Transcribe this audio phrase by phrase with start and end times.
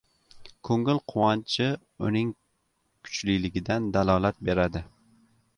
[0.69, 1.67] Ko‘ngil quvonchi
[2.09, 2.33] uning
[3.03, 4.87] kuchliligidan dalolat beradi.